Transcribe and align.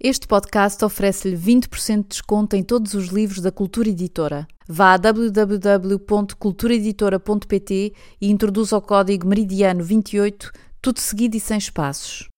Este 0.00 0.28
podcast 0.28 0.84
oferece-lhe 0.84 1.36
20% 1.36 2.02
de 2.02 2.08
desconto 2.10 2.54
em 2.54 2.62
todos 2.62 2.94
os 2.94 3.08
livros 3.08 3.42
da 3.42 3.50
Cultura 3.50 3.88
Editora. 3.88 4.46
Vá 4.68 4.92
a 4.92 4.96
www.cultureditora.pt 4.96 7.92
e 8.20 8.30
introduza 8.30 8.76
o 8.76 8.80
código 8.80 9.26
MERIDIANO28, 9.26 10.52
tudo 10.80 11.00
seguido 11.00 11.36
e 11.36 11.40
sem 11.40 11.58
espaços. 11.58 12.28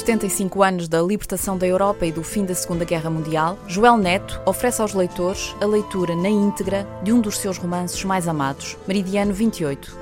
75 0.00 0.62
anos 0.62 0.88
da 0.88 1.02
libertação 1.02 1.58
da 1.58 1.66
Europa 1.66 2.06
e 2.06 2.12
do 2.12 2.22
fim 2.22 2.46
da 2.46 2.54
Segunda 2.54 2.86
Guerra 2.86 3.10
Mundial, 3.10 3.58
Joel 3.66 3.98
Neto 3.98 4.40
oferece 4.46 4.80
aos 4.80 4.94
leitores 4.94 5.54
a 5.60 5.66
leitura 5.66 6.16
na 6.16 6.28
íntegra 6.28 6.88
de 7.02 7.12
um 7.12 7.20
dos 7.20 7.36
seus 7.36 7.58
romances 7.58 8.02
mais 8.02 8.26
amados, 8.26 8.78
Meridiano 8.88 9.34
28. 9.34 9.94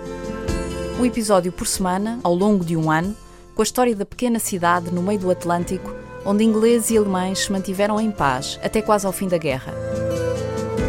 Um 1.01 1.05
episódio 1.05 1.51
por 1.51 1.67
semana, 1.67 2.21
ao 2.23 2.33
longo 2.33 2.65
de 2.65 2.77
um 2.77 2.91
ano, 2.91 3.15
com 3.57 3.63
a 3.63 3.65
história 3.65 3.95
da 3.95 4.07
pequena 4.07 4.39
cidade 4.39 4.95
no 4.95 5.03
meio 5.03 5.19
do 5.19 5.31
Atlântico, 5.33 5.93
onde 6.25 6.45
ingleses 6.45 6.91
e 6.91 6.97
alemães 6.97 7.41
se 7.41 7.53
mantiveram 7.53 8.01
em 8.01 8.13
paz 8.13 8.59
até 8.63 8.81
quase 8.81 9.05
ao 9.05 9.13
fim 9.13 9.27
da 9.27 9.37
guerra. 9.37 9.75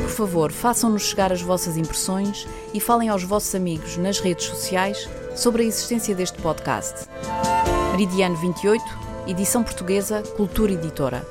Por 0.03 0.11
favor, 0.11 0.51
façam-nos 0.51 1.01
chegar 1.01 1.33
as 1.33 1.41
vossas 1.41 1.77
impressões 1.77 2.47
e 2.75 2.79
falem 2.79 3.09
aos 3.09 3.23
vossos 3.23 3.55
amigos 3.55 3.97
nas 3.97 4.19
redes 4.19 4.45
sociais 4.45 5.09
sobre 5.35 5.63
a 5.63 5.65
existência 5.65 6.13
deste 6.13 6.39
podcast. 6.39 7.07
Meridiano 7.99 8.37
28, 8.37 8.81
edição 9.27 9.61
portuguesa, 9.61 10.23
Cultura 10.37 10.71
Editora. 10.71 11.21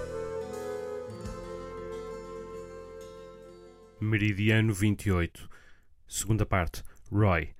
Meridiano 3.99 4.75
28, 4.75 5.49
segunda 6.07 6.45
parte, 6.45 6.83
Roy, 7.11 7.55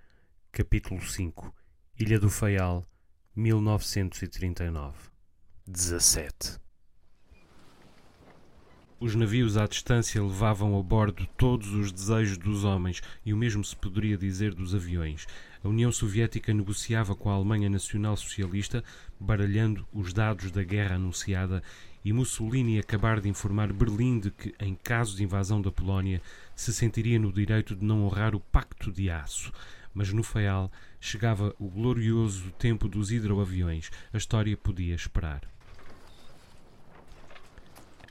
capítulo 0.53 1.01
5, 1.01 1.55
Ilha 1.99 2.21
do 2.21 2.29
Faial, 2.29 2.85
1939. 3.35 4.95
17 5.67 6.59
Os 9.01 9.15
navios 9.15 9.57
à 9.57 9.67
distância 9.67 10.23
levavam 10.23 10.79
a 10.79 10.83
bordo 10.83 11.27
todos 11.39 11.73
os 11.73 11.91
desejos 11.91 12.37
dos 12.37 12.63
homens 12.63 13.01
e 13.25 13.33
o 13.33 13.39
mesmo 13.39 13.65
se 13.65 13.75
poderia 13.75 14.19
dizer 14.19 14.53
dos 14.53 14.75
aviões. 14.75 15.27
A 15.63 15.69
União 15.69 15.91
Soviética 15.91 16.55
negociava 16.55 17.15
com 17.15 17.31
a 17.31 17.35
Alemanha 17.35 17.69
Nacional 17.69 18.17
Socialista, 18.17 18.85
baralhando 19.19 19.87
os 19.93 20.13
dados 20.13 20.51
da 20.51 20.63
guerra 20.63 20.95
anunciada, 20.95 21.63
e 22.05 22.13
Mussolini 22.13 22.79
acabar 22.79 23.21
de 23.21 23.29
informar 23.29 23.73
Berlim 23.73 24.21
de 24.21 24.31
que, 24.31 24.55
em 24.61 24.75
caso 24.75 25.17
de 25.17 25.25
invasão 25.25 25.61
da 25.61 25.73
Polónia, 25.73 26.23
se 26.55 26.73
sentiria 26.73 27.19
no 27.19 27.33
direito 27.33 27.75
de 27.75 27.85
não 27.85 28.05
honrar 28.05 28.35
o 28.35 28.41
Pacto 28.41 28.93
de 28.93 29.11
Aço. 29.11 29.53
Mas 29.93 30.13
no 30.13 30.23
Faial 30.23 30.71
chegava 31.01 31.55
o 31.59 31.69
glorioso 31.69 32.53
tempo 32.53 32.89
dos 32.89 33.11
hidroaviões. 33.11 33.91
A 34.13 34.17
história 34.17 34.57
podia 34.57 34.95
esperar. 34.95 35.58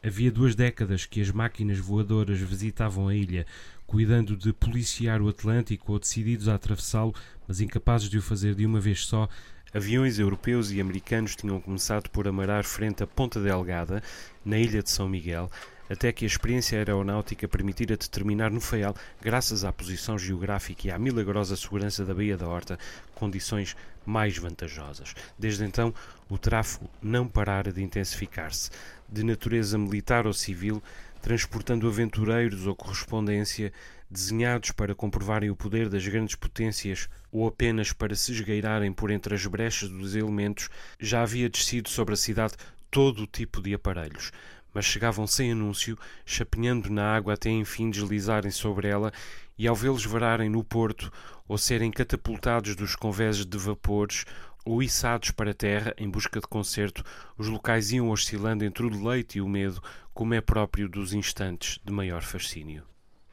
Havia 0.08 0.31
duas 0.31 0.55
décadas 0.55 1.05
que 1.05 1.19
as 1.19 1.31
máquinas 1.31 1.80
voadoras 1.80 2.39
visitavam 2.39 3.09
a 3.09 3.13
ilha, 3.13 3.45
cuidando 3.86 4.38
de 4.38 4.53
policiar 4.53 5.22
o 5.22 5.27
Atlântico 5.27 5.91
ou 5.91 6.00
decididos 6.00 6.47
a 6.47 6.55
atravessá-lo, 6.55 7.13
mas 7.45 7.59
incapazes 7.59 8.09
de 8.09 8.17
o 8.17 8.22
fazer 8.22 8.55
de 8.55 8.66
uma 8.66 8.80
vez 8.80 9.05
só, 9.05 9.28
aviões 9.73 10.17
europeus 10.17 10.72
e 10.72 10.80
americanos 10.80 11.35
tinham 11.35 11.59
começado 11.59 12.09
por 12.09 12.25
amarar 12.25 12.63
frente 12.63 13.03
a 13.03 13.08
Ponta 13.08 13.41
Delgada, 13.41 14.02
na 14.45 14.58
ilha 14.58 14.81
de 14.81 14.89
São 14.89 15.09
Miguel, 15.09 15.52
até 15.89 16.13
que 16.13 16.23
a 16.23 16.28
experiência 16.28 16.78
aeronáutica 16.78 17.45
permitira 17.45 17.97
determinar 17.97 18.50
no 18.50 18.61
Faial, 18.61 18.95
graças 19.22 19.66
à 19.66 19.73
posição 19.73 20.17
geográfica 20.17 20.88
e 20.88 20.91
à 20.91 20.97
milagrosa 20.97 21.58
segurança 21.58 22.05
da 22.05 22.13
Baía 22.13 22.38
da 22.38 22.47
Horta, 22.47 22.80
condições 23.13 23.75
mais 24.05 24.38
vantajosas. 24.38 25.13
Desde 25.38 25.66
então, 25.66 25.94
o 26.30 26.38
tráfego 26.38 26.89
não 27.02 27.28
parara 27.28 27.74
de 27.74 27.84
intensificar-se. 27.84 28.69
De 29.09 29.23
natureza 29.23 29.78
militar 29.78 30.28
ou 30.28 30.34
civil, 30.34 30.81
transportando 31.22 31.88
aventureiros 31.88 32.66
ou 32.66 32.75
correspondência 32.75 33.72
desenhados 34.09 34.72
para 34.72 34.95
comprovarem 34.95 35.50
o 35.50 35.56
poder 35.56 35.90
das 35.90 36.07
grandes 36.07 36.35
potências 36.35 37.09
ou 37.31 37.47
apenas 37.47 37.91
para 37.91 38.16
se 38.16 38.31
esgueirarem 38.31 38.94
por 38.94 39.12
entre 39.12 39.35
as 39.35 39.45
brechas 39.45 39.90
dos 39.90 40.16
elementos, 40.16 40.69
já 41.00 41.22
havia 41.22 41.50
descido 41.50 41.90
sobre 41.90 42.13
a 42.13 42.18
cidade 42.18 42.56
todo 42.90 43.23
o 43.23 43.28
tipo 43.28 43.62
de 43.62 43.73
aparelhos, 43.73 44.31
mas 44.73 44.85
chegavam 44.85 45.28
sem 45.28 45.51
anúncio, 45.51 45.97
chapinhando 46.25 46.89
na 46.89 47.16
água 47.16 47.34
até 47.34 47.50
enfim 47.50 47.89
deslizarem 47.89 48.51
sobre 48.51 48.88
ela, 48.88 49.12
e 49.57 49.68
ao 49.68 49.75
vê-los 49.75 50.06
vararem 50.06 50.50
no 50.50 50.63
porto 50.63 51.12
ou 51.47 51.57
serem 51.57 51.91
catapultados 51.91 52.75
dos 52.75 52.95
convéses 52.95 53.45
de 53.45 53.57
vapores 53.57 54.24
ou 54.67 54.83
içados 54.83 55.31
para 55.31 55.51
a 55.51 55.53
terra 55.53 55.94
em 55.97 56.09
busca 56.09 56.39
de 56.41 56.47
concerto, 56.47 57.03
os 57.38 57.47
locais 57.47 57.91
iam 57.91 58.09
oscilando 58.09 58.66
entre 58.66 58.85
o 58.85 58.89
deleite 58.89 59.38
e 59.38 59.41
o 59.41 59.47
medo, 59.47 59.81
como 60.13 60.33
é 60.33 60.41
próprio 60.41 60.89
dos 60.89 61.13
instantes 61.13 61.79
de 61.85 61.94
maior 61.94 62.22
fascínio. 62.22 62.83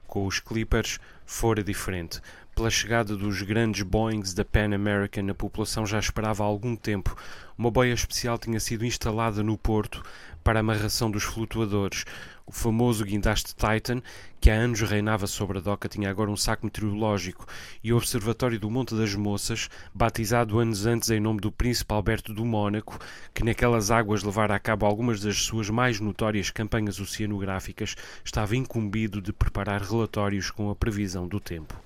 Com 0.06 0.26
os 0.26 0.38
Clippers 0.38 1.00
fora 1.24 1.62
diferente. 1.62 2.20
Pela 2.54 2.70
chegada 2.70 3.16
dos 3.16 3.42
grandes 3.42 3.82
Boeings 3.82 4.32
da 4.32 4.44
Pan 4.44 4.74
American, 4.74 5.28
a 5.28 5.34
população 5.34 5.84
já 5.84 5.98
esperava 5.98 6.44
há 6.44 6.46
algum 6.46 6.76
tempo. 6.76 7.16
Uma 7.58 7.70
boia 7.70 7.92
especial 7.92 8.38
tinha 8.38 8.60
sido 8.60 8.84
instalada 8.84 9.42
no 9.42 9.58
porto 9.58 10.02
para 10.44 10.58
a 10.58 10.60
amarração 10.60 11.10
dos 11.10 11.24
flutuadores. 11.24 12.04
O 12.46 12.52
famoso 12.52 13.04
guindaste 13.04 13.54
Titan, 13.54 14.02
que 14.38 14.50
há 14.50 14.54
anos 14.54 14.82
reinava 14.82 15.26
sobre 15.26 15.56
a 15.56 15.60
doca, 15.62 15.88
tinha 15.88 16.10
agora 16.10 16.30
um 16.30 16.36
saco 16.36 16.66
meteorológico 16.66 17.46
e 17.82 17.90
o 17.90 17.96
Observatório 17.96 18.60
do 18.60 18.70
Monte 18.70 18.94
das 18.94 19.14
Moças, 19.14 19.70
batizado 19.94 20.58
anos 20.58 20.84
antes 20.84 21.08
em 21.08 21.18
nome 21.18 21.40
do 21.40 21.50
Príncipe 21.50 21.94
Alberto 21.94 22.34
do 22.34 22.44
Mônaco, 22.44 22.98
que 23.32 23.42
naquelas 23.42 23.90
águas 23.90 24.22
levara 24.22 24.54
a 24.54 24.58
cabo 24.58 24.84
algumas 24.84 25.22
das 25.22 25.38
suas 25.42 25.70
mais 25.70 25.98
notórias 26.00 26.50
campanhas 26.50 27.00
oceanográficas, 27.00 27.96
estava 28.22 28.54
incumbido 28.54 29.22
de 29.22 29.32
preparar 29.32 29.80
relatórios 29.80 30.50
com 30.50 30.68
a 30.68 30.76
previsão 30.76 31.13
do 31.28 31.38
tempo 31.38 31.78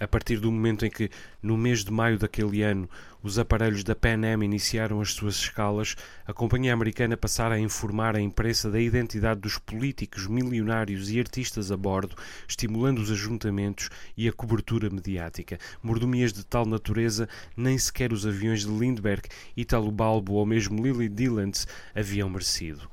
a 0.00 0.08
partir 0.08 0.38
do 0.38 0.50
momento 0.50 0.86
em 0.86 0.90
que, 0.90 1.10
no 1.42 1.58
mês 1.58 1.84
de 1.84 1.92
maio 1.92 2.18
daquele 2.18 2.62
ano, 2.62 2.88
os 3.22 3.38
aparelhos 3.38 3.84
da 3.84 3.94
Pan 3.94 4.22
Am 4.24 4.42
iniciaram 4.42 4.98
as 4.98 5.12
suas 5.12 5.34
escalas, 5.34 5.94
a 6.26 6.32
companhia 6.32 6.72
americana 6.72 7.18
passara 7.18 7.56
a 7.56 7.60
informar 7.60 8.16
a 8.16 8.20
imprensa 8.20 8.70
da 8.70 8.80
identidade 8.80 9.40
dos 9.40 9.58
políticos, 9.58 10.26
milionários 10.26 11.10
e 11.10 11.20
artistas 11.20 11.70
a 11.70 11.76
bordo, 11.76 12.16
estimulando 12.48 12.98
os 13.00 13.10
ajuntamentos 13.10 13.90
e 14.16 14.26
a 14.26 14.32
cobertura 14.32 14.88
mediática. 14.88 15.58
Mordomias 15.82 16.32
de 16.32 16.46
tal 16.46 16.64
natureza 16.64 17.28
nem 17.54 17.76
sequer 17.76 18.10
os 18.10 18.26
aviões 18.26 18.62
de 18.62 18.70
Lindbergh, 18.70 19.28
Italo 19.54 19.92
Balbo 19.92 20.32
ou 20.32 20.46
mesmo 20.46 20.82
Lily 20.82 21.10
Dillon 21.10 21.50
haviam 21.94 22.30
merecido. 22.30 22.88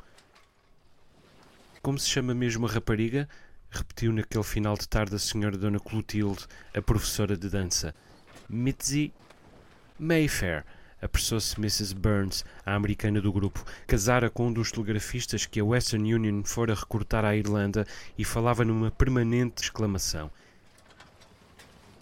Como 1.82 1.98
se 1.98 2.10
chama 2.10 2.34
mesmo 2.34 2.66
a 2.66 2.70
rapariga? 2.70 3.30
Repetiu 3.78 4.12
naquele 4.12 4.44
final 4.44 4.76
de 4.76 4.88
tarde 4.88 5.16
a 5.16 5.20
senhora 5.20 5.58
Dona 5.58 5.80
Clotilde, 5.80 6.46
a 6.76 6.82
professora 6.82 7.38
de 7.38 7.50
dança. 7.50 7.94
Mitzi 8.50 9.14
Mayfair, 10.00 10.66
apressou-se 11.02 11.58
Mrs. 11.60 11.94
Burns, 11.94 12.46
a 12.66 12.76
americana 12.76 13.22
do 13.22 13.32
grupo. 13.32 13.64
Casara 13.86 14.30
com 14.30 14.48
um 14.48 14.54
dos 14.54 14.72
telegrafistas 14.72 15.46
que 15.46 15.60
a 15.60 15.66
Western 15.66 16.14
Union 16.14 16.44
fora 16.44 16.74
recrutar 16.74 17.26
à 17.26 17.36
Irlanda 17.36 17.86
e 18.18 18.24
falava 18.24 18.66
numa 18.66 18.92
permanente 18.92 19.64
exclamação. 19.64 20.30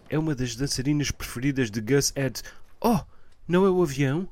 É 0.10 0.18
uma 0.18 0.36
das 0.36 0.56
dançarinas 0.56 1.12
preferidas 1.12 1.72
de 1.72 1.82
Gus 1.82 2.14
Ed. 2.16 2.42
Oh, 2.80 3.00
não 3.48 3.66
é 3.66 3.70
o 3.70 3.82
avião? 3.82 4.28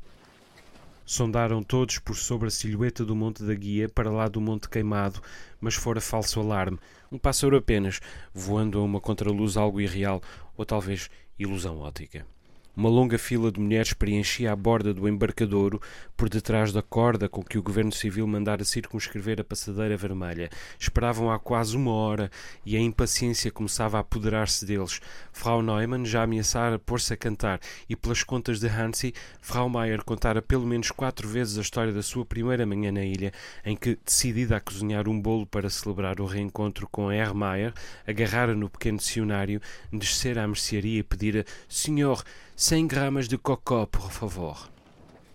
Sondaram 1.06 1.62
todos 1.62 2.00
por 2.00 2.16
sobre 2.16 2.48
a 2.48 2.52
silhueta 2.52 3.04
do 3.04 3.16
Monte 3.16 3.44
da 3.44 3.54
Guia 3.54 3.90
para 3.90 4.10
lá 4.10 4.28
do 4.28 4.40
Monte 4.40 4.70
Queimado, 4.70 5.22
mas 5.60 5.76
fora 5.76 6.00
falso 6.00 6.40
alarme. 6.40 6.80
Um 7.14 7.20
pássaro 7.20 7.56
apenas, 7.56 8.00
voando 8.34 8.80
a 8.80 8.82
uma 8.82 9.00
contraluz 9.00 9.56
algo 9.56 9.80
irreal, 9.80 10.20
ou 10.58 10.66
talvez 10.66 11.12
ilusão 11.38 11.78
ótica. 11.78 12.26
Uma 12.76 12.90
longa 12.90 13.20
fila 13.20 13.52
de 13.52 13.60
mulheres 13.60 13.94
preenchia 13.94 14.52
a 14.52 14.56
borda 14.56 14.96
do 14.96 15.08
embarcadouro 15.08 15.80
por 16.18 16.28
detrás 16.28 16.74
da 16.74 16.82
corda 16.82 17.30
com 17.30 17.44
que 17.44 17.56
o 17.56 17.62
governo 17.62 17.92
civil 17.92 18.26
mandara 18.26 18.66
circunscrever 18.66 19.40
a 19.40 19.44
passadeira 19.44 19.96
vermelha. 19.96 20.50
Esperavam 20.80 21.32
há 21.32 21.38
quase 21.38 21.78
uma 21.78 21.92
hora 21.92 22.32
e 22.66 22.76
a 22.76 22.80
impaciência 22.80 23.52
começava 23.52 23.98
a 23.98 24.00
apoderar-se 24.00 24.66
deles. 24.66 25.00
Frau 25.32 25.62
Neumann 25.62 26.04
já 26.04 26.24
ameaçara 26.24 26.80
pôr-se 26.80 27.14
a 27.14 27.18
cantar 27.18 27.60
e, 27.88 27.96
pelas 27.96 28.24
contas 28.24 28.60
de 28.60 28.68
Hansi, 28.68 29.14
Frau 29.40 29.70
Mayer 29.70 30.04
contara 30.04 30.42
pelo 30.42 30.66
menos 30.66 30.90
quatro 30.90 31.28
vezes 31.28 31.60
a 31.60 31.62
história 31.62 31.94
da 31.94 32.02
sua 32.02 32.26
primeira 32.26 32.66
manhã 32.66 32.92
na 32.92 33.06
ilha, 33.06 33.32
em 33.64 33.76
que, 33.76 34.00
decidida 34.04 34.58
a 34.58 34.60
cozinhar 34.60 35.08
um 35.08 35.22
bolo 35.22 35.46
para 35.46 35.70
celebrar 35.70 36.20
o 36.20 36.26
reencontro 36.26 36.88
com 36.92 37.12
Herr 37.12 37.36
Mayer, 37.36 37.72
agarrara 38.08 38.56
no 38.56 38.68
pequeno 38.68 38.98
dicionário, 38.98 39.62
descera 39.92 40.44
à 40.44 40.48
mercearia 40.48 41.02
e 41.02 41.04
pedira: 41.04 41.46
Senhor, 41.70 42.24
100 42.56 42.88
gramas 42.88 43.28
de 43.28 43.36
cocó, 43.36 43.88
por 43.88 44.12
favor. 44.12 44.70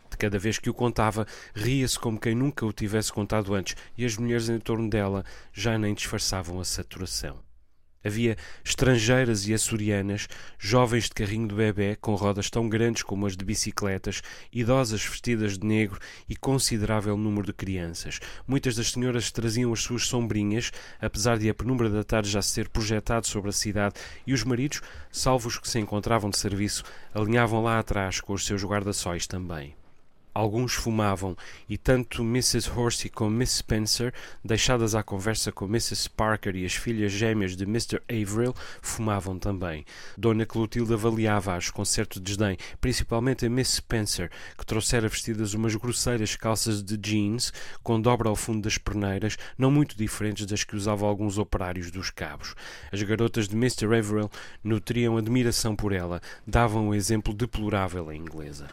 De 0.09 0.17
cada 0.17 0.39
vez 0.39 0.59
que 0.59 0.71
o 0.71 0.75
contava, 0.75 1.27
ria-se 1.53 1.99
como 1.99 2.19
quem 2.19 2.35
nunca 2.35 2.65
o 2.65 2.73
tivesse 2.73 3.13
contado 3.13 3.55
antes, 3.55 3.75
e 3.97 4.05
as 4.05 4.17
mulheres 4.17 4.49
em 4.49 4.61
torno 4.61 4.89
dela 4.89 5.25
já 5.53 5.77
nem 5.77 5.95
disfarçavam 5.95 6.61
a 6.61 6.65
saturação. 6.65 7.48
Havia 8.09 8.39
estrangeiras 8.65 9.47
e 9.47 9.53
açorianas, 9.53 10.29
jovens 10.59 11.05
de 11.05 11.11
carrinho 11.11 11.47
de 11.47 11.55
bebê 11.55 11.95
com 11.95 12.15
rodas 12.15 12.49
tão 12.49 12.67
grandes 12.67 13.03
como 13.03 13.27
as 13.27 13.37
de 13.37 13.45
bicicletas, 13.45 14.23
idosas 14.51 15.05
vestidas 15.05 15.59
de 15.59 15.67
negro 15.67 16.01
e 16.27 16.35
considerável 16.35 17.19
número 17.19 17.45
de 17.45 17.53
crianças. 17.53 18.19
Muitas 18.47 18.77
das 18.77 18.93
senhoras 18.93 19.31
traziam 19.31 19.75
as 19.75 19.83
suas 19.83 20.07
sombrinhas, 20.07 20.73
apesar 20.99 21.37
de 21.37 21.51
a 21.51 21.55
penumbra 21.55 21.91
da 21.91 22.03
tarde 22.03 22.31
já 22.31 22.41
ser 22.41 22.71
projetado 22.71 23.27
sobre 23.27 23.51
a 23.51 23.53
cidade, 23.53 23.97
e 24.27 24.33
os 24.33 24.43
maridos, 24.43 24.81
salvos 25.13 25.59
que 25.59 25.69
se 25.69 25.79
encontravam 25.79 26.31
de 26.31 26.39
serviço, 26.39 26.85
alinhavam 27.13 27.63
lá 27.63 27.79
atrás 27.79 28.23
com 28.23 28.33
os 28.33 28.47
seus 28.47 28.65
guarda-sóis 28.65 29.27
também. 29.27 29.78
Alguns 30.39 30.75
fumavam, 30.75 31.37
e 31.69 31.77
tanto 31.77 32.23
Mrs. 32.23 32.71
Horsey 32.71 33.11
como 33.11 33.29
Miss 33.29 33.57
Spencer, 33.57 34.15
deixadas 34.45 34.95
à 34.95 35.03
conversa 35.03 35.51
com 35.51 35.65
Mrs. 35.65 36.09
Parker 36.11 36.55
e 36.55 36.65
as 36.65 36.75
filhas 36.75 37.11
gêmeas 37.11 37.57
de 37.57 37.65
Mr. 37.65 38.01
Averill, 38.09 38.55
fumavam 38.81 39.37
também. 39.37 39.85
Dona 40.17 40.47
Clotilde 40.47 40.95
avaliava-as 40.95 41.71
com 41.71 41.85
certo 41.85 42.21
desdém, 42.21 42.57
principalmente 42.81 43.47
a 43.47 43.51
Miss 43.51 43.71
Spencer, 43.71 44.31
que 44.57 44.65
trouxera 44.65 45.09
vestidas 45.09 45.55
umas 45.55 45.75
grosseiras 45.75 46.37
calças 46.37 46.85
de 46.85 46.97
jeans, 46.97 47.53
com 47.83 48.01
dobra 48.01 48.29
ao 48.29 48.37
fundo 48.37 48.63
das 48.63 48.79
perneiras, 48.79 49.37
não 49.59 49.73
muito 49.73 49.97
diferentes 49.97 50.47
das 50.47 50.63
que 50.63 50.77
usavam 50.77 51.09
alguns 51.09 51.37
operários 51.37 51.91
dos 51.91 52.11
cabos. 52.11 52.55
As 52.93 53.03
garotas 53.03 53.49
de 53.49 53.57
Mr. 53.57 53.87
Averill 53.87 54.31
nutriam 54.63 55.17
admiração 55.17 55.75
por 55.75 55.93
ela, 55.93 56.23
davam 56.47 56.91
um 56.91 56.95
exemplo 56.95 57.35
deplorável 57.35 58.13
em 58.13 58.21
inglesa. 58.21 58.69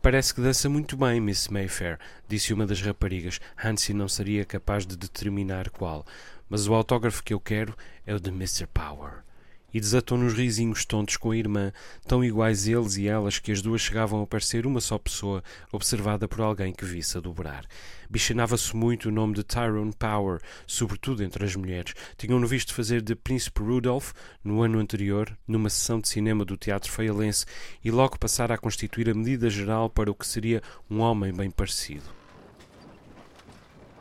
Parece 0.00 0.32
que 0.32 0.40
dança 0.40 0.68
muito 0.68 0.96
bem, 0.96 1.20
Miss 1.20 1.48
Mayfair, 1.48 1.98
disse 2.28 2.54
uma 2.54 2.66
das 2.66 2.80
raparigas. 2.80 3.40
Hansi 3.62 3.92
não 3.92 4.08
seria 4.08 4.44
capaz 4.44 4.86
de 4.86 4.96
determinar 4.96 5.70
qual, 5.70 6.06
mas 6.48 6.68
o 6.68 6.74
autógrafo 6.74 7.22
que 7.22 7.34
eu 7.34 7.40
quero 7.40 7.76
é 8.06 8.14
o 8.14 8.20
de 8.20 8.30
Mr. 8.30 8.66
Power 8.68 9.27
e 9.72 9.80
desatou 9.80 10.16
nos 10.16 10.34
risinhos 10.34 10.84
tontos 10.84 11.16
com 11.16 11.30
a 11.30 11.36
irmã, 11.36 11.72
tão 12.06 12.24
iguais 12.24 12.66
eles 12.66 12.96
e 12.96 13.06
elas 13.06 13.38
que 13.38 13.52
as 13.52 13.60
duas 13.60 13.80
chegavam 13.80 14.22
a 14.22 14.26
parecer 14.26 14.66
uma 14.66 14.80
só 14.80 14.98
pessoa, 14.98 15.42
observada 15.72 16.26
por 16.26 16.40
alguém 16.40 16.72
que 16.72 16.84
visse 16.84 17.16
a 17.18 17.20
dobrar. 17.20 17.64
Bichanava-se 18.10 18.74
muito 18.74 19.08
o 19.08 19.12
nome 19.12 19.34
de 19.34 19.44
Tyrone 19.44 19.92
Power, 19.98 20.40
sobretudo 20.66 21.22
entre 21.22 21.44
as 21.44 21.54
mulheres. 21.54 21.94
Tinham-no 22.16 22.46
visto 22.46 22.74
fazer 22.74 23.02
de 23.02 23.14
Príncipe 23.14 23.62
Rudolph 23.62 24.12
no 24.42 24.62
ano 24.62 24.78
anterior, 24.78 25.36
numa 25.46 25.68
sessão 25.68 26.00
de 26.00 26.08
cinema 26.08 26.44
do 26.44 26.56
Teatro 26.56 26.90
Feialense, 26.90 27.44
e 27.84 27.90
logo 27.90 28.18
passara 28.18 28.54
a 28.54 28.58
constituir 28.58 29.10
a 29.10 29.14
medida 29.14 29.50
geral 29.50 29.90
para 29.90 30.10
o 30.10 30.14
que 30.14 30.26
seria 30.26 30.62
um 30.90 31.00
homem 31.00 31.32
bem 31.32 31.50
parecido 31.50 32.17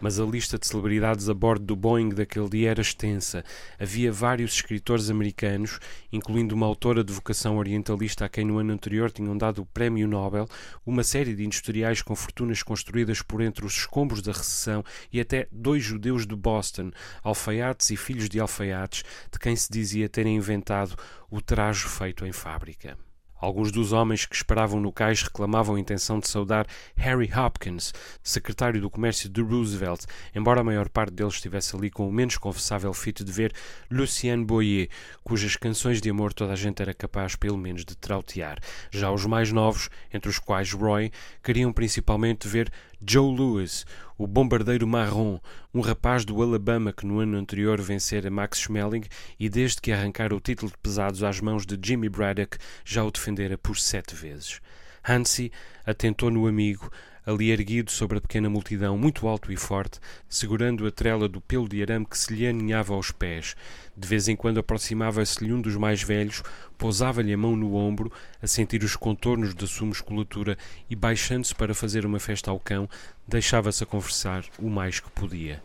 mas 0.02 0.20
a 0.20 0.26
lista 0.26 0.58
de 0.58 0.68
celebridades 0.68 1.30
a 1.30 1.34
bordo 1.34 1.66
do 1.66 1.76
Boeing 1.76 2.10
daquele 2.10 2.50
dia 2.50 2.72
era 2.72 2.82
extensa. 2.82 3.44
Havia 3.80 4.12
vários 4.12 4.54
escritores 4.54 5.10
americanos, 5.10 5.80
incluindo 6.12 6.56
uma 6.56 6.66
autora 6.66 7.04
de 7.04 7.14
vocação 7.14 7.58
orientalista 7.58 8.26
a 8.26 8.30
quem 8.30 8.46
no 8.46 8.58
ano 8.58 8.74
anterior 8.74 9.12
tinham 9.12 9.38
dado 9.38 9.62
o 9.62 9.66
Prémio 9.66 10.08
Nobel, 10.08 10.48
uma 10.86 11.04
série 11.04 11.36
de 11.36 11.46
industriais 11.46 12.02
com 12.02 12.16
fortunas 12.16 12.64
construídas 12.64 13.22
por 13.22 13.42
entre 13.42 13.66
os 13.66 13.74
escombros 13.74 14.22
da 14.22 14.32
recessão 14.32 14.84
e 15.12 15.20
até 15.20 15.48
dois 15.52 15.84
judeus 15.84 16.26
de 16.26 16.36
Boston, 16.36 16.92
alfaiates 17.24 17.90
e 17.90 17.98
filhos 17.98 18.30
de 18.30 18.40
alfaiates, 18.40 19.04
de 19.32 19.40
quem 19.40 19.56
se 19.56 19.72
dizia 19.72 20.10
terem 20.10 20.36
inventado 20.36 20.96
o 21.30 21.42
trajo 21.42 21.88
feito 21.88 22.26
em 22.26 22.32
fábrica. 22.32 22.98
Alguns 23.40 23.72
dos 23.72 23.94
homens 23.94 24.26
que 24.26 24.36
esperavam 24.36 24.80
no 24.80 24.92
cais 24.92 25.22
reclamavam 25.22 25.76
a 25.76 25.80
intenção 25.80 26.20
de 26.20 26.28
saudar 26.28 26.66
Harry 26.96 27.30
Hopkins, 27.32 27.94
secretário 28.24 28.82
do 28.82 28.90
comércio 28.90 29.30
de 29.30 29.42
Roosevelt, 29.42 30.06
embora 30.34 30.62
a 30.62 30.64
maior 30.64 30.90
parte 30.90 31.14
deles 31.14 31.36
estivesse 31.36 31.76
ali 31.76 31.90
com 31.92 32.08
o 32.08 32.12
menos 32.12 32.38
confessável 32.38 32.94
fito 32.94 33.24
de 33.24 33.32
ver 33.32 33.54
Lucien 33.92 34.44
Boyer, 34.44 34.90
cujas 35.24 35.56
canções 35.56 36.02
de 36.02 36.10
amor 36.10 36.34
toda 36.34 36.54
a 36.54 36.56
gente 36.56 36.82
era 36.82 36.94
capaz 36.94 37.36
pelo 37.36 37.58
menos 37.58 37.86
de 37.86 37.96
trautear. 37.96 38.60
Já 38.92 39.12
os 39.12 39.26
mais 39.26 39.52
novos, 39.52 39.90
entre 40.12 40.30
os 40.30 40.40
quais 40.40 40.72
Roy, 40.74 41.12
queriam 41.44 41.72
principalmente 41.72 42.48
ver 42.48 42.72
Joe 43.06 43.36
Lewis, 43.36 43.86
o 44.18 44.26
bombardeiro 44.26 44.88
marrom, 44.88 45.40
um 45.72 45.82
rapaz 45.82 46.26
do 46.26 46.42
Alabama 46.42 46.92
que 46.92 47.06
no 47.06 47.20
ano 47.20 47.38
anterior 47.38 47.80
vencera 47.80 48.32
Max 48.32 48.60
Schmeling 48.60 49.04
e 49.40 49.48
desde 49.48 49.80
que 49.80 49.92
arrancara 49.92 50.36
o 50.36 50.40
título 50.40 50.72
de 50.72 50.78
pesados 50.80 51.22
às 51.22 51.40
mãos 51.40 51.66
de 51.66 51.78
Jimmy 51.82 52.10
Braddock 52.10 52.58
já 52.84 53.04
o 53.04 53.12
defendera 53.12 53.58
por 53.58 53.78
sete 53.78 54.16
vezes. 54.16 54.60
Hansi 55.08 55.52
atentou 55.86 56.32
no 56.32 56.48
amigo, 56.48 56.92
ali 57.28 57.52
erguido 57.52 57.92
sobre 57.92 58.18
a 58.18 58.22
pequena 58.22 58.50
multidão, 58.50 58.98
muito 58.98 59.28
alto 59.28 59.52
e 59.52 59.58
forte, 59.58 60.00
segurando 60.30 60.88
a 60.88 60.92
trela 60.92 61.28
do 61.28 61.42
pelo 61.42 61.68
de 61.68 61.82
arame 61.82 62.06
que 62.06 62.18
se 62.18 62.34
lhe 62.34 62.48
aninhava 62.48 62.94
aos 62.94 63.12
pés. 63.12 63.54
De 63.98 64.08
vez 64.08 64.30
em 64.30 64.36
quando 64.36 64.62
aproximava-se-lhe 64.62 65.52
um 65.52 65.60
dos 65.60 65.76
mais 65.76 66.02
velhos, 66.02 66.42
pousava-lhe 66.78 67.34
a 67.34 67.38
mão 67.38 67.54
no 67.54 67.76
ombro, 67.76 68.10
a 68.42 68.48
sentir 68.48 68.82
os 68.82 68.96
contornos 68.96 69.54
da 69.54 69.68
sua 69.68 69.88
musculatura 69.88 70.58
e, 70.90 70.96
baixando-se 70.96 71.54
para 71.54 71.76
fazer 71.76 72.06
uma 72.06 72.20
festa 72.20 72.50
ao 72.50 72.62
cão, 72.62 72.90
deixava-se 73.28 73.84
a 73.84 73.86
conversar 73.86 74.46
o 74.58 74.70
mais 74.70 75.02
que 75.02 75.12
podia. 75.12 75.62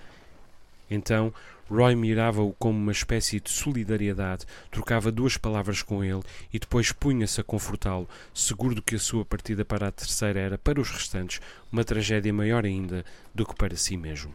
Então 0.93 1.33
Roy 1.71 1.95
mirava-o 1.95 2.53
como 2.53 2.79
uma 2.79 2.93
espécie 2.93 3.41
de 3.41 3.51
solidariedade, 3.51 4.45
trocava 4.71 5.11
duas 5.11 5.39
palavras 5.39 5.81
com 5.81 6.05
ele 6.05 6.21
e 6.53 6.59
depois 6.59 6.93
punha-se 6.93 7.41
a 7.41 7.45
confortá-lo, 7.45 8.07
seguro 8.35 8.75
de 8.75 8.83
que 8.83 8.97
a 8.97 8.99
sua 8.99 9.25
partida 9.25 9.65
para 9.65 9.89
a 9.89 9.93
terceira 9.93 10.39
era, 10.39 10.59
para 10.59 10.79
os 10.79 10.91
restantes, 10.91 11.41
uma 11.73 11.83
tragédia 11.83 12.31
maior 12.31 12.67
ainda 12.67 13.07
do 13.35 13.47
que 13.47 13.55
para 13.55 13.75
si 13.75 13.97
mesmo. 13.97 14.35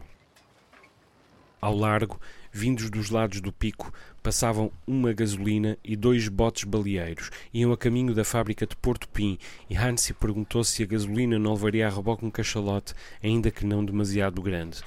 Ao 1.60 1.76
largo, 1.76 2.20
vindos 2.52 2.90
dos 2.90 3.08
lados 3.08 3.40
do 3.40 3.52
pico, 3.52 3.92
passavam 4.20 4.72
uma 4.84 5.12
gasolina 5.12 5.78
e 5.84 5.94
dois 5.94 6.26
botes 6.26 6.64
baleeiros. 6.64 7.30
Iam 7.54 7.72
a 7.72 7.76
caminho 7.76 8.14
da 8.14 8.24
fábrica 8.24 8.66
de 8.66 8.74
Porto 8.74 9.08
Pim 9.08 9.38
e 9.70 9.76
Hansi 9.76 10.12
perguntou 10.12 10.64
se 10.64 10.82
a 10.82 10.86
gasolina 10.86 11.38
não 11.38 11.52
levaria 11.52 11.86
a 11.86 11.90
reboque 11.90 12.24
um 12.24 12.30
cachalote, 12.30 12.94
ainda 13.22 13.50
que 13.50 13.64
não 13.64 13.84
demasiado 13.84 14.42
grande 14.42 14.82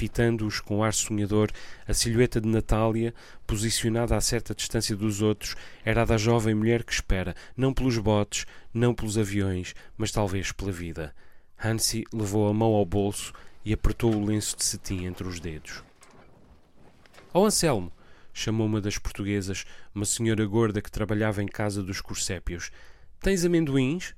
fitando-os 0.00 0.60
com 0.60 0.82
ar 0.82 0.94
sonhador, 0.94 1.50
a 1.86 1.92
silhueta 1.92 2.40
de 2.40 2.48
Natália, 2.48 3.12
posicionada 3.46 4.16
a 4.16 4.20
certa 4.22 4.54
distância 4.54 4.96
dos 4.96 5.20
outros, 5.20 5.54
era 5.84 6.00
a 6.00 6.04
da 6.06 6.16
jovem 6.16 6.54
mulher 6.54 6.84
que 6.84 6.92
espera, 6.94 7.34
não 7.54 7.74
pelos 7.74 7.98
botes, 7.98 8.46
não 8.72 8.94
pelos 8.94 9.18
aviões, 9.18 9.74
mas 9.98 10.10
talvez 10.10 10.52
pela 10.52 10.72
vida. 10.72 11.14
Hansi 11.62 12.06
levou 12.14 12.48
a 12.48 12.54
mão 12.54 12.72
ao 12.72 12.86
bolso 12.86 13.34
e 13.62 13.74
apertou 13.74 14.14
o 14.14 14.24
lenço 14.24 14.56
de 14.56 14.64
cetim 14.64 15.04
entre 15.04 15.28
os 15.28 15.38
dedos. 15.38 15.84
Oh 17.34 17.44
Anselmo! 17.44 17.92
chamou 18.32 18.66
uma 18.66 18.80
das 18.80 18.96
portuguesas, 18.96 19.66
uma 19.94 20.06
senhora 20.06 20.46
gorda 20.46 20.80
que 20.80 20.90
trabalhava 20.90 21.42
em 21.42 21.46
casa 21.46 21.82
dos 21.82 22.00
Corsépios. 22.00 22.70
Tens 23.20 23.44
amendoins? 23.44 24.14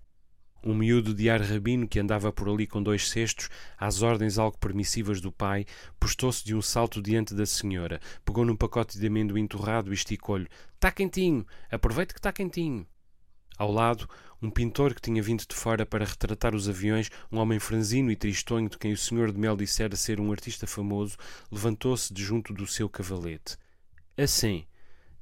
Um 0.65 0.75
miúdo 0.75 1.13
de 1.13 1.29
ar 1.29 1.41
rabino 1.41 1.89
que 1.89 1.99
andava 1.99 2.33
por 2.33 2.49
ali 2.49 2.69
com 2.69 2.81
dois 2.81 3.11
cestos, 3.11 3.49
às 3.77 4.01
ordens 4.01 4.39
algo 4.39 4.57
permissivas 4.59 5.21
do 5.21 5.33
pai, 5.33 5.67
postou-se 5.99 6.45
de 6.45 6.55
um 6.55 6.63
salto 6.63 7.03
diante 7.03 7.35
da 7.35 7.45
senhora, 7.45 8.01
pegou 8.25 8.45
num 8.45 8.55
pacote 8.55 8.97
de 8.97 9.07
amendoim 9.09 9.47
torrado 9.47 9.91
e 9.91 9.95
esticou-lhe: 9.95 10.49
Está 10.75 10.93
quentinho! 10.93 11.45
Aproveite 11.69 12.15
que 12.15 12.21
está 12.21 12.33
quentinho! 12.33 12.87
Ao 13.59 13.71
lado, 13.71 14.09
um 14.41 14.51
pintor 14.51 14.95
que 14.95 15.01
tinha 15.01 15.23
vindo 15.23 15.45
de 15.47 15.55
fora 15.55 15.85
para 15.85 16.05
retratar 16.05 16.55
os 16.55 16.69
aviões, 16.69 17.11
um 17.31 17.39
homem 17.39 17.59
franzino 17.59 18.11
e 18.11 18.17
tristonho 18.17 18.69
de 18.69 18.79
quem 18.79 18.93
o 18.93 18.97
senhor 18.97 19.31
de 19.31 19.39
Mel 19.39 19.57
dissera 19.57 19.95
ser 19.97 20.21
um 20.21 20.31
artista 20.31 20.67
famoso, 20.67 21.17
levantou-se 21.51 22.13
de 22.13 22.23
junto 22.25 22.53
do 22.53 22.67
seu 22.67 22.89
cavalete. 22.89 23.57
Assim, 24.17 24.65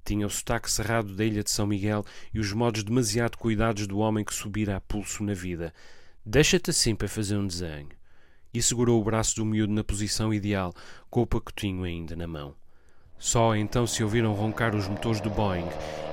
tinha 0.04 0.26
o 0.26 0.30
sotaque 0.30 0.70
cerrado 0.70 1.14
da 1.14 1.24
ilha 1.24 1.42
de 1.42 1.50
São 1.50 1.66
Miguel 1.66 2.04
e 2.32 2.38
os 2.38 2.52
modos 2.52 2.82
demasiado 2.82 3.36
cuidados 3.36 3.86
do 3.86 3.98
homem 3.98 4.24
que 4.24 4.34
subira 4.34 4.76
a 4.76 4.80
pulso 4.80 5.22
na 5.22 5.34
vida. 5.34 5.72
Deixa-te 6.24 6.70
assim 6.70 6.94
para 6.94 7.08
fazer 7.08 7.36
um 7.36 7.46
desenho. 7.46 7.88
E 8.52 8.60
segurou 8.60 9.00
o 9.00 9.04
braço 9.04 9.36
do 9.36 9.44
miúdo 9.44 9.72
na 9.72 9.84
posição 9.84 10.34
ideal, 10.34 10.74
com 11.08 11.22
o 11.22 11.26
pacotinho 11.26 11.84
ainda 11.84 12.16
na 12.16 12.26
mão. 12.26 12.59
Só 13.20 13.54
então 13.54 13.86
se 13.86 14.02
ouviram 14.02 14.32
roncar 14.32 14.74
os 14.74 14.88
motores 14.88 15.20
do 15.20 15.28
Boeing, 15.28 15.68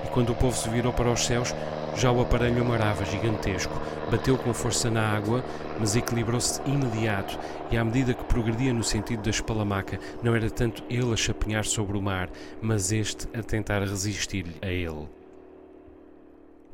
e 0.05 0.09
quando 0.09 0.31
o 0.31 0.35
povo 0.35 0.55
se 0.55 0.69
virou 0.69 0.91
para 0.91 1.09
os 1.09 1.25
céus, 1.25 1.55
já 1.95 2.11
o 2.11 2.21
aparelho 2.21 2.61
amarava 2.61 3.05
gigantesco, 3.05 3.73
bateu 4.11 4.37
com 4.37 4.53
força 4.53 4.91
na 4.91 5.01
água, 5.01 5.43
mas 5.79 5.95
equilibrou-se 5.95 6.61
imediato, 6.65 7.39
e 7.71 7.77
à 7.77 7.83
medida 7.83 8.13
que 8.13 8.25
progredia 8.25 8.73
no 8.73 8.83
sentido 8.83 9.23
da 9.23 9.29
espalamaca, 9.29 9.97
não 10.21 10.35
era 10.35 10.49
tanto 10.49 10.83
ele 10.89 11.13
a 11.13 11.15
chapinhar 11.15 11.63
sobre 11.63 11.97
o 11.97 12.01
mar, 12.01 12.29
mas 12.61 12.91
este 12.91 13.25
a 13.33 13.41
tentar 13.41 13.79
resistir-lhe 13.79 14.57
a 14.61 14.67
ele. 14.67 15.07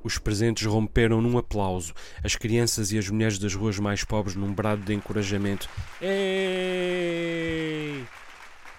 Os 0.04 0.18
presentes 0.18 0.66
romperam 0.66 1.22
num 1.22 1.38
aplauso, 1.38 1.94
as 2.24 2.36
crianças 2.36 2.92
e 2.92 2.98
as 2.98 3.08
mulheres 3.08 3.38
das 3.38 3.54
ruas 3.54 3.80
mais 3.80 4.04
pobres 4.04 4.36
num 4.36 4.52
brado 4.52 4.82
de 4.82 4.94
encorajamento. 4.94 5.70
Ei! 6.02 7.63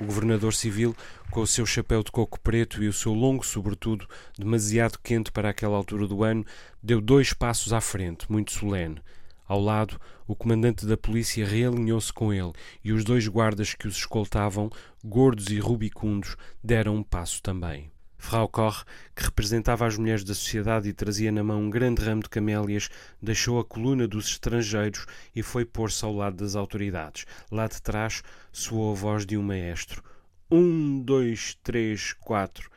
O 0.01 0.05
governador 0.05 0.53
civil, 0.53 0.95
com 1.31 1.41
o 1.41 1.47
seu 1.47 1.65
chapéu 1.65 2.03
de 2.03 2.11
coco 2.11 2.41
preto 2.41 2.83
e 2.83 2.89
o 2.89 2.93
seu 2.93 3.13
longo 3.13 3.47
sobretudo, 3.47 4.09
demasiado 4.37 4.99
quente 4.99 5.31
para 5.31 5.51
aquela 5.51 5.77
altura 5.77 6.09
do 6.09 6.25
ano, 6.25 6.45
deu 6.83 7.01
dois 7.01 7.33
passos 7.33 7.73
à 7.73 7.81
frente, 7.81 8.31
muito 8.31 8.53
solene. 8.53 9.01
Ao 9.47 9.61
lado, 9.61 10.01
o 10.27 10.35
comandante 10.35 10.85
da 10.87 10.97
polícia 10.97 11.47
realinhou-se 11.47 12.13
com 12.13 12.33
ele 12.33 12.53
e 12.83 12.93
os 12.93 13.05
dois 13.05 13.29
guardas 13.29 13.75
que 13.75 13.87
os 13.87 13.97
escoltavam, 13.97 14.71
gordos 15.05 15.49
e 15.51 15.59
rubicundos, 15.59 16.37
deram 16.63 16.97
um 16.97 17.03
passo 17.03 17.41
também. 17.43 17.94
Frau 18.25 18.49
Koch, 18.49 18.85
que 19.15 19.23
representava 19.23 19.87
as 19.87 19.99
mulheres 19.99 20.25
da 20.25 20.33
sociedade 20.33 20.89
e 20.89 20.95
trazia 20.95 21.31
na 21.31 21.45
mão 21.45 21.61
um 21.61 21.69
grande 21.69 22.03
ramo 22.03 22.23
de 22.23 22.31
camélias, 22.31 22.89
deixou 23.21 23.61
a 23.61 23.65
coluna 23.65 24.09
dos 24.09 24.29
estrangeiros 24.29 25.05
e 25.37 25.43
foi 25.43 25.67
pôr-se 25.67 26.03
ao 26.07 26.17
lado 26.17 26.39
das 26.39 26.57
autoridades. 26.57 27.27
Lá 27.53 27.69
de 27.69 27.83
trás 27.83 28.23
soou 28.51 28.93
a 28.93 28.95
voz 28.95 29.27
de 29.27 29.37
um 29.37 29.43
maestro. 29.43 30.03
Um, 30.51 31.03
dois, 31.03 31.59
três, 31.63 32.15
quatro 32.15 32.71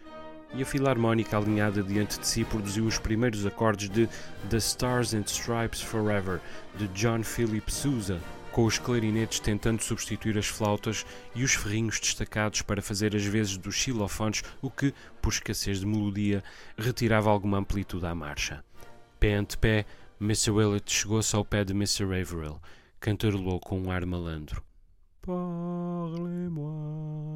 e 0.54 0.62
a 0.62 0.66
filarmónica 0.66 1.38
alinhada 1.38 1.82
diante 1.82 2.20
de 2.20 2.27
si 2.27 2.44
produziu 2.44 2.86
os 2.86 3.00
primeiros 3.00 3.46
acordes 3.46 3.89
de 3.89 4.10
The 4.50 4.58
Stars 4.58 5.13
and 5.13 5.24
Stripes 5.27 5.82
Forever, 5.82 6.42
de 6.77 6.88
John 6.89 7.24
Philip 7.24 7.72
Sousa, 7.72 8.22
com 8.58 8.66
os 8.66 8.80
clarinetes 8.80 9.40
tentando 9.40 9.84
substituir 9.84 10.36
as 10.36 10.48
flautas 10.48 11.06
e 11.36 11.44
os 11.44 11.54
ferrinhos 11.54 12.00
destacados 12.00 12.64
para 12.64 12.82
fazer 12.82 13.16
as 13.16 13.24
vezes 13.24 13.56
dos 13.56 13.76
xilofones, 13.76 14.42
o 14.64 14.72
que, 14.72 14.96
por 15.22 15.32
escassez 15.32 15.80
de 15.80 15.86
melodia, 15.86 16.44
retirava 16.76 17.30
alguma 17.30 17.60
amplitude 17.60 18.08
à 18.08 18.16
marcha. 18.16 18.66
Pé 19.20 19.36
ante 19.36 19.56
pé, 19.60 19.86
Mr. 20.20 20.50
Willett 20.50 20.92
chegou-se 20.92 21.36
ao 21.36 21.46
pé 21.46 21.64
de 21.64 21.72
Mr. 21.72 22.06
Averill, 22.06 22.60
cantarolou 23.00 23.60
com 23.60 23.80
um 23.80 23.92
ar 23.92 24.04
malandro. 24.08 24.64
Parlez-moi 25.22 26.66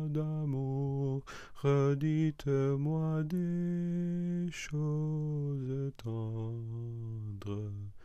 d'amour, 0.09 1.23
redites-moi 1.61 3.23
des 3.25 4.51
choses 4.51 5.93
tendres. 5.97 8.00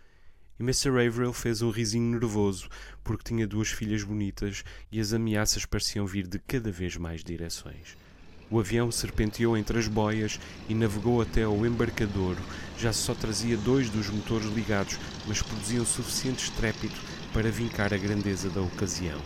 E 0.59 0.63
Mr. 0.63 0.89
Averill 0.91 1.33
fez 1.33 1.63
um 1.63 1.71
risinho 1.71 2.19
nervoso, 2.19 2.69
porque 3.05 3.25
tinha 3.25 3.47
duas 3.47 3.69
filhas 3.69 4.03
bonitas 4.03 4.65
e 4.91 5.01
as 5.01 5.13
ameaças 5.13 5.65
pareciam 5.65 6.07
vir 6.07 6.27
de 6.27 6.39
cada 6.39 6.71
vez 6.71 6.97
mais 6.97 7.23
direções. 7.23 7.97
O 8.51 8.61
avião 8.61 8.91
serpenteou 8.93 9.57
entre 9.57 9.79
as 9.79 9.89
boias 9.89 10.39
e 10.69 10.75
navegou 10.75 11.21
até 11.21 11.43
ao 11.43 11.67
embarcadouro. 11.67 12.41
Já 12.79 12.93
só 12.93 13.15
trazia 13.15 13.57
dois 13.57 13.91
dos 13.91 14.09
motores 14.09 14.47
ligados, 14.47 14.99
mas 15.27 15.43
produziam 15.43 15.85
suficiente 15.85 16.45
estrépito 16.45 17.01
para 17.33 17.51
vincar 17.51 17.93
a 17.93 17.97
grandeza 17.97 18.49
da 18.49 18.61
ocasião 18.61 19.21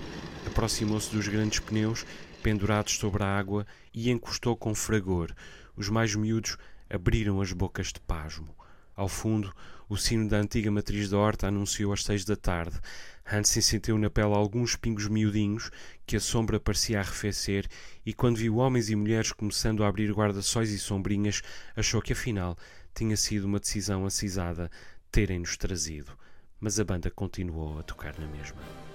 aproximou-se 0.47 1.11
dos 1.15 1.29
grandes 1.29 1.61
pneus 1.61 2.05
pendurados 2.43 2.97
sobre 2.97 3.23
a 3.23 3.39
água 3.39 3.67
e 3.95 4.11
encostou 4.11 4.57
com 4.57 4.75
fragor. 4.75 5.33
Os 5.77 5.89
mais 5.89 6.15
miúdos 6.15 6.57
abriram 6.89 7.41
as 7.41 7.53
bocas 7.53 7.89
de 7.89 8.01
pasmo. 8.01 8.55
Ao 8.95 9.09
fundo, 9.09 9.53
o 9.89 9.97
sino 9.97 10.29
da 10.29 10.39
antiga 10.39 10.71
matriz 10.71 11.11
da 11.11 11.19
horta 11.19 11.49
anunciou 11.49 11.93
às 11.93 12.05
seis 12.05 12.25
da 12.25 12.37
tarde. 12.37 12.79
Hansen 13.25 13.63
sentiu 13.63 13.99
na 13.99 14.11
pele 14.11 14.35
alguns 14.35 14.77
pingos 14.77 15.09
miudinhos 15.09 15.71
que 16.07 16.17
a 16.17 16.21
sombra 16.21 16.59
parecia 16.59 17.01
arrefecer 17.01 17.69
e 18.05 18.13
quando 18.13 18.39
viu 18.39 18.57
homens 18.57 18.91
e 18.91 18.97
mulheres 18.97 19.33
começando 19.33 19.85
a 19.85 19.89
abrir 19.89 20.13
guarda-sóis 20.13 20.71
e 20.71 20.79
sombrinhas, 20.79 21.43
achou 21.77 22.03
que 22.03 22.13
afinal 22.13 22.57
tinha 22.95 23.17
sido 23.17 23.45
uma 23.45 23.61
decisão 23.61 24.05
acisada 24.05 24.71
terem-nos 25.11 25.57
trazido. 25.57 26.13
Mas 26.59 26.79
a 26.79 26.85
banda 26.85 27.11
continuou 27.11 27.79
a 27.79 27.83
tocar 27.83 28.19
na 28.19 28.27
mesma. 28.27 28.90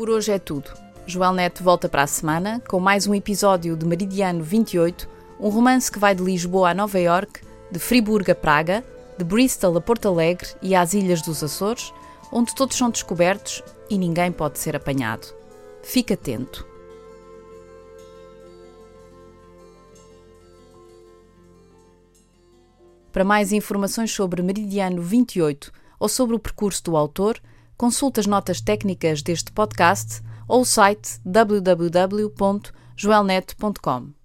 Por 0.00 0.08
hoje 0.08 0.32
é 0.32 0.38
tudo. 0.38 0.70
Joel 1.06 1.34
Neto 1.34 1.62
volta 1.62 1.86
para 1.86 2.02
a 2.02 2.06
semana 2.06 2.58
com 2.66 2.80
mais 2.80 3.06
um 3.06 3.14
episódio 3.14 3.76
de 3.76 3.84
Meridiano 3.84 4.42
28, 4.42 5.06
um 5.38 5.50
romance 5.50 5.92
que 5.92 5.98
vai 5.98 6.14
de 6.14 6.22
Lisboa 6.22 6.70
a 6.70 6.74
Nova 6.74 6.98
York, 6.98 7.42
de 7.70 7.78
Friburgo 7.78 8.32
a 8.32 8.34
Praga, 8.34 8.82
de 9.18 9.24
Bristol 9.26 9.76
a 9.76 9.80
Porto 9.82 10.08
Alegre 10.08 10.48
e 10.62 10.74
às 10.74 10.94
Ilhas 10.94 11.20
dos 11.20 11.44
Açores, 11.44 11.92
onde 12.32 12.54
todos 12.54 12.78
são 12.78 12.88
descobertos 12.88 13.62
e 13.90 13.98
ninguém 13.98 14.32
pode 14.32 14.58
ser 14.58 14.74
apanhado. 14.74 15.34
Fique 15.82 16.14
atento. 16.14 16.66
Para 23.12 23.22
mais 23.22 23.52
informações 23.52 24.10
sobre 24.10 24.40
Meridiano 24.40 25.02
28 25.02 25.70
ou 25.98 26.08
sobre 26.08 26.34
o 26.34 26.38
percurso 26.38 26.84
do 26.84 26.96
autor, 26.96 27.38
consulte 27.80 28.20
as 28.20 28.26
notas 28.26 28.60
técnicas 28.60 29.22
deste 29.22 29.50
podcast 29.52 30.20
ou 30.46 30.60
o 30.60 30.64
site 30.66 31.18
www.joelnet.com. 31.24 34.19